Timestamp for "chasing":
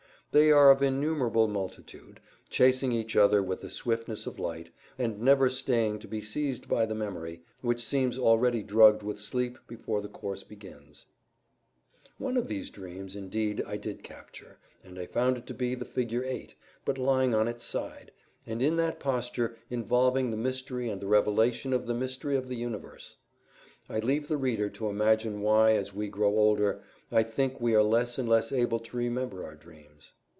2.49-2.93